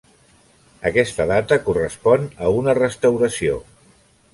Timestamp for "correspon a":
1.67-2.53